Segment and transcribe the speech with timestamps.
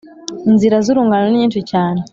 [0.49, 1.99] Inzira z’urungano ni nyinshi cyane